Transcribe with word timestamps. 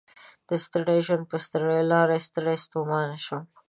د 0.47 0.49
ستړي 0.65 0.97
ژوند 1.05 1.23
په 1.31 1.37
ستړي 1.45 1.79
لار 1.91 2.09
ستړی 2.27 2.55
ستومان 2.65 3.09
شوم 3.25 3.43